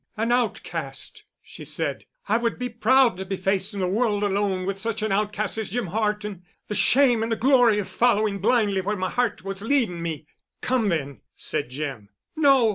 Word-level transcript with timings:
"An 0.17 0.31
outcast!" 0.31 1.25
she 1.43 1.63
said. 1.63 2.05
"I 2.27 2.37
would 2.37 2.57
be 2.57 2.69
proud 2.69 3.17
to 3.17 3.25
be 3.25 3.37
facing 3.37 3.81
the 3.81 3.87
world 3.87 4.23
alone 4.23 4.65
with 4.65 4.79
such 4.79 5.03
an 5.03 5.11
outcast 5.11 5.59
as 5.59 5.69
Jim 5.69 5.85
Horton—the 5.85 6.73
shame 6.73 7.21
and 7.21 7.31
the 7.31 7.35
glory 7.35 7.77
of 7.77 7.87
following 7.87 8.39
blindly 8.39 8.81
where 8.81 8.97
my 8.97 9.11
heart 9.11 9.43
was 9.43 9.61
leading 9.61 10.01
me——" 10.01 10.25
"Come, 10.59 10.89
then," 10.89 11.21
said 11.35 11.69
Jim. 11.69 12.09
"No. 12.35 12.69